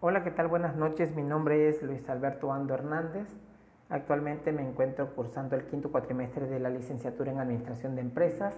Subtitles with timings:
[0.00, 0.46] Hola, ¿qué tal?
[0.46, 1.16] Buenas noches.
[1.16, 3.26] Mi nombre es Luis Alberto Ando Hernández.
[3.88, 8.54] Actualmente me encuentro cursando el quinto cuatrimestre de la licenciatura en Administración de Empresas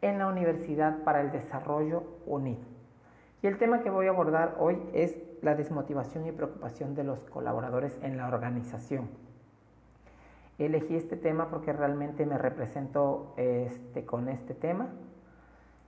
[0.00, 2.58] en la Universidad para el Desarrollo UNID.
[3.42, 7.18] Y el tema que voy a abordar hoy es la desmotivación y preocupación de los
[7.24, 9.08] colaboradores en la organización.
[10.56, 14.86] Elegí este tema porque realmente me represento este, con este tema,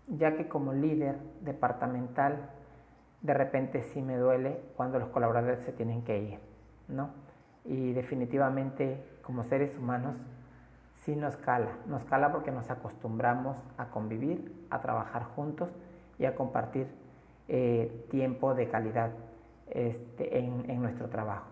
[0.09, 2.51] ya que como líder departamental
[3.23, 6.39] de repente sí me duele cuando los colaboradores se tienen que ir,
[6.89, 7.11] ¿no?
[7.65, 10.17] Y definitivamente como seres humanos
[11.05, 15.71] sí nos cala, nos cala porque nos acostumbramos a convivir, a trabajar juntos
[16.19, 16.89] y a compartir
[17.49, 19.11] eh, tiempo de calidad
[19.71, 21.47] este, en, en nuestro trabajo.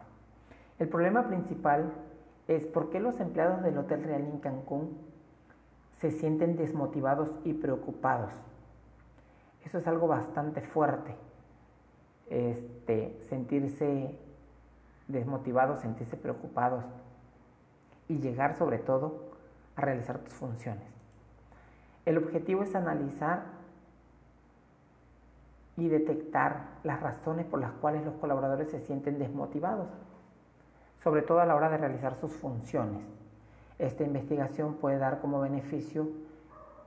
[0.81, 1.93] El problema principal
[2.49, 4.99] es por qué los empleados del Hotel Real en Cancún
[6.01, 8.33] se sienten desmotivados y preocupados.
[9.65, 11.15] Eso es algo bastante fuerte
[12.31, 14.15] este, sentirse
[15.09, 16.85] desmotivados, sentirse preocupados
[18.09, 19.25] y llegar sobre todo
[19.77, 20.85] a realizar tus funciones.
[22.07, 23.43] El objetivo es analizar
[25.77, 29.89] y detectar las razones por las cuales los colaboradores se sienten desmotivados,
[31.03, 33.03] sobre todo a la hora de realizar sus funciones.
[33.79, 36.09] Esta investigación puede dar como beneficio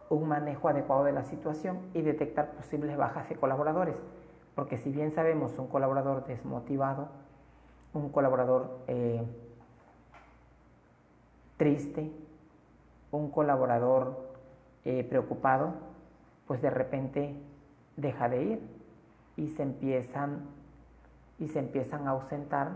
[0.10, 3.96] un manejo adecuado de la situación y detectar posibles bajas de colaboradores
[4.56, 7.10] porque si bien sabemos un colaborador desmotivado,
[7.94, 9.24] un colaborador eh,
[11.58, 12.12] triste,
[13.12, 14.34] un colaborador
[14.86, 15.74] eh, preocupado,
[16.48, 17.36] pues de repente
[17.96, 18.62] deja de ir
[19.38, 20.42] y se empiezan
[21.40, 22.72] y se empiezan a ausentar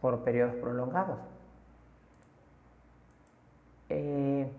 [0.00, 1.18] por periodos prolongados.
[3.88, 4.50] Eh,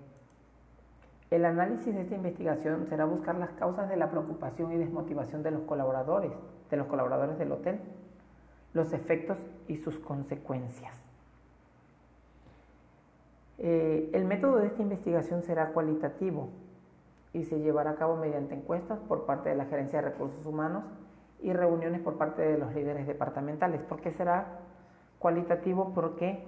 [1.31, 5.51] el análisis de esta investigación será buscar las causas de la preocupación y desmotivación de
[5.51, 6.33] los colaboradores,
[6.69, 7.79] de los colaboradores del hotel,
[8.73, 10.93] los efectos y sus consecuencias.
[13.59, 16.49] Eh, el método de esta investigación será cualitativo
[17.31, 20.83] y se llevará a cabo mediante encuestas por parte de la Gerencia de Recursos Humanos
[21.41, 23.81] y reuniones por parte de los líderes departamentales.
[23.83, 24.59] ¿Por qué será
[25.17, 25.93] cualitativo?
[25.93, 26.43] Porque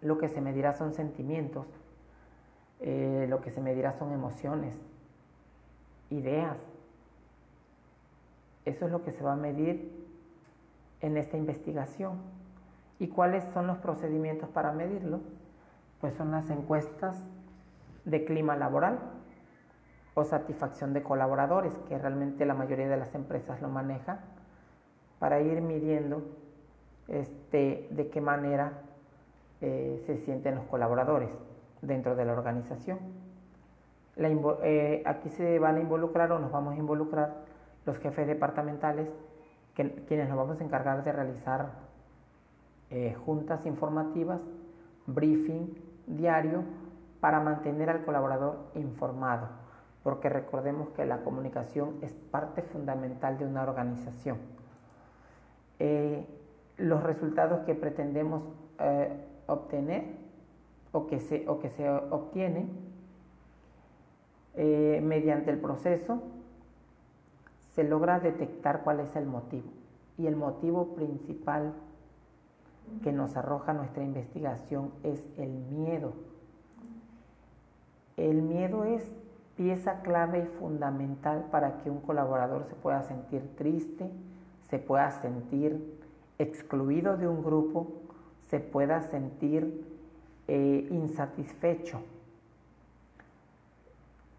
[0.00, 1.66] lo que se medirá son sentimientos,
[2.84, 4.74] eh, lo que se medirá son emociones,
[6.10, 6.56] ideas.
[8.64, 10.04] Eso es lo que se va a medir
[11.00, 12.18] en esta investigación.
[12.98, 15.20] ¿Y cuáles son los procedimientos para medirlo?
[16.00, 17.22] Pues son las encuestas
[18.04, 18.98] de clima laboral
[20.14, 24.20] o satisfacción de colaboradores, que realmente la mayoría de las empresas lo manejan,
[25.20, 26.22] para ir midiendo
[27.06, 28.72] este, de qué manera
[29.60, 31.30] eh, se sienten los colaboradores
[31.82, 32.98] dentro de la organización.
[34.16, 37.44] Eh, aquí se van a involucrar o nos vamos a involucrar
[37.84, 39.08] los jefes departamentales,
[39.74, 41.70] quienes nos vamos a encargar de realizar
[42.90, 44.40] eh, juntas informativas,
[45.06, 45.74] briefing
[46.06, 46.62] diario
[47.20, 49.48] para mantener al colaborador informado,
[50.02, 54.36] porque recordemos que la comunicación es parte fundamental de una organización.
[55.78, 56.26] Eh,
[56.76, 58.44] los resultados que pretendemos
[59.46, 60.21] obtener
[60.92, 62.68] o que se, o que se obtiene
[64.54, 66.22] eh, mediante el proceso,
[67.74, 69.70] se logra detectar cuál es el motivo.
[70.18, 71.72] Y el motivo principal
[73.02, 76.12] que nos arroja nuestra investigación es el miedo.
[78.18, 79.10] El miedo es
[79.56, 84.10] pieza clave y fundamental para que un colaborador se pueda sentir triste,
[84.68, 85.98] se pueda sentir
[86.38, 87.88] excluido de un grupo,
[88.48, 89.91] se pueda sentir
[90.54, 92.02] eh, insatisfecho.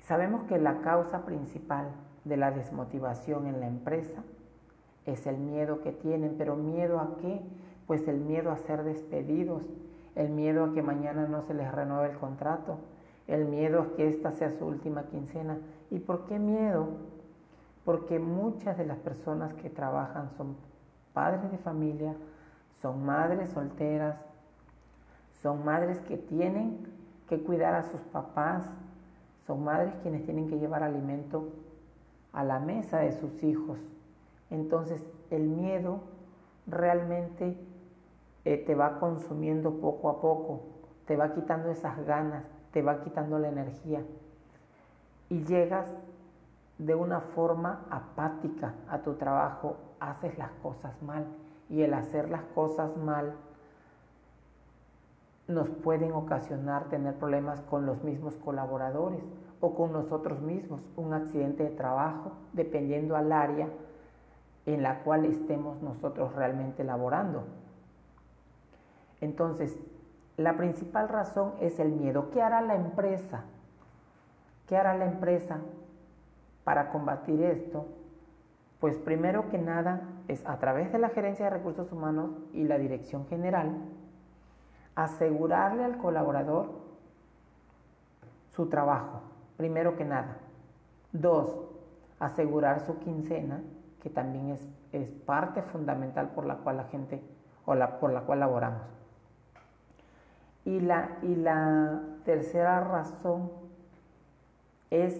[0.01, 1.87] Sabemos que la causa principal
[2.23, 4.21] de la desmotivación en la empresa
[5.07, 7.41] es el miedo que tienen, pero miedo a qué?
[7.87, 9.63] Pues el miedo a ser despedidos,
[10.13, 12.77] el miedo a que mañana no se les renueve el contrato,
[13.25, 15.57] el miedo a que esta sea su última quincena.
[15.89, 16.89] ¿Y por qué miedo?
[17.85, 20.57] Porque muchas de las personas que trabajan son
[21.11, 22.13] padres de familia,
[22.83, 24.17] son madres solteras,
[25.43, 26.87] son madres que tienen
[27.27, 28.63] que cuidar a sus papás,
[29.45, 31.49] son madres quienes tienen que llevar alimento
[32.31, 33.77] a la mesa de sus hijos.
[34.49, 35.99] Entonces el miedo
[36.65, 37.57] realmente
[38.45, 40.61] eh, te va consumiendo poco a poco,
[41.05, 44.01] te va quitando esas ganas, te va quitando la energía.
[45.29, 45.93] Y llegas
[46.77, 51.25] de una forma apática a tu trabajo, haces las cosas mal.
[51.69, 53.33] Y el hacer las cosas mal
[55.53, 59.21] nos pueden ocasionar tener problemas con los mismos colaboradores
[59.59, 63.69] o con nosotros mismos, un accidente de trabajo, dependiendo al área,
[64.65, 67.43] en la cual estemos nosotros realmente laborando.
[69.21, 69.77] Entonces,
[70.37, 72.29] la principal razón es el miedo.
[72.31, 73.43] ¿Qué hará la empresa?
[74.67, 75.59] ¿Qué hará la empresa
[76.63, 77.85] para combatir esto?
[78.79, 82.77] Pues primero que nada es a través de la gerencia de recursos humanos y la
[82.77, 83.77] dirección general,
[84.95, 86.69] asegurarle al colaborador
[88.49, 89.21] su trabajo,
[89.57, 90.37] primero que nada.
[91.11, 91.55] Dos,
[92.19, 93.61] asegurar su quincena,
[94.01, 97.21] que también es, es parte fundamental por la cual la gente
[97.65, 98.81] o la, por la cual laboramos.
[100.65, 103.51] Y la, y la tercera razón
[104.89, 105.19] es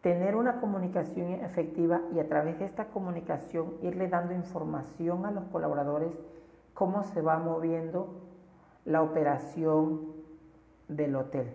[0.00, 5.44] tener una comunicación efectiva y a través de esta comunicación irle dando información a los
[5.46, 6.12] colaboradores
[6.80, 8.08] cómo se va moviendo
[8.86, 10.00] la operación
[10.88, 11.52] del hotel.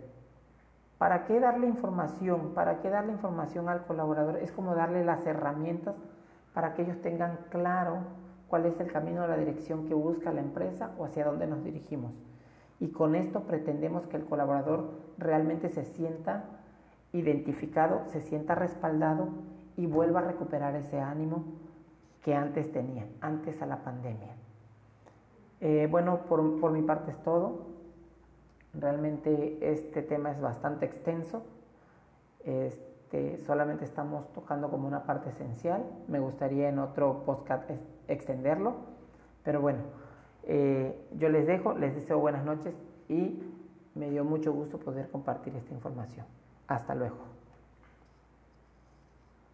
[0.99, 2.53] ¿Para qué darle información?
[2.53, 4.37] ¿Para qué darle información al colaborador?
[4.37, 5.95] Es como darle las herramientas
[6.53, 8.01] para que ellos tengan claro
[8.47, 11.63] cuál es el camino de la dirección que busca la empresa o hacia dónde nos
[11.63, 12.13] dirigimos.
[12.79, 16.43] Y con esto pretendemos que el colaborador realmente se sienta
[17.13, 19.29] identificado, se sienta respaldado
[19.75, 21.45] y vuelva a recuperar ese ánimo
[22.21, 24.44] que antes tenía, antes a la pandemia.
[25.61, 27.65] Eh, bueno, por, por mi parte es todo.
[28.73, 31.43] Realmente este tema es bastante extenso.
[32.43, 35.83] Este, solamente estamos tocando como una parte esencial.
[36.07, 37.69] Me gustaría en otro podcast
[38.07, 38.75] extenderlo.
[39.43, 39.79] Pero bueno,
[40.43, 42.75] eh, yo les dejo, les deseo buenas noches
[43.07, 43.41] y
[43.93, 46.25] me dio mucho gusto poder compartir esta información.
[46.67, 47.34] Hasta luego.